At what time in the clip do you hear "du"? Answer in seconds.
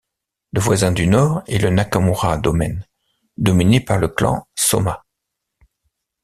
0.91-1.05